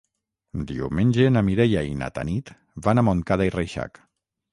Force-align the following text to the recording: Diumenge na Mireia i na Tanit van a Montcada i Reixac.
Diumenge 0.69 1.27
na 1.33 1.43
Mireia 1.49 1.83
i 1.89 1.91
na 1.99 2.07
Tanit 2.15 2.49
van 2.87 3.03
a 3.03 3.05
Montcada 3.11 3.47
i 3.51 3.53
Reixac. 3.57 4.01